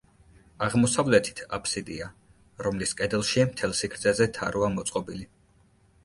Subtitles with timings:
[0.67, 2.07] აღმოსავლეთით აფსიდია,
[2.67, 5.27] რომლის კედელში, მთელ სიგრძეზე, თაროა მოწყობილი.